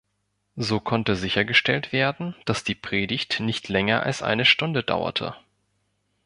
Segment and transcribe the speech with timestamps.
[0.55, 5.35] So konnte sichergestellt werden, dass die Predigt nicht länger als eine Stunde dauerte.